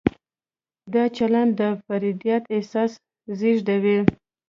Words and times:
دا 0.93 1.03
چلند 1.17 1.51
د 1.59 1.61
فردیت 1.85 2.43
احساس 2.55 2.91
زېږوي. 3.39 3.99